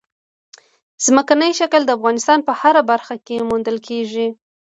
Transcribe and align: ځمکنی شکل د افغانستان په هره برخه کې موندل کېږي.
ځمکنی 1.05 1.51
شکل 1.59 1.81
د 1.85 1.89
افغانستان 1.97 2.39
په 2.47 2.53
هره 2.61 2.81
برخه 2.91 3.15
کې 3.25 3.45
موندل 3.49 3.77
کېږي. 3.87 4.27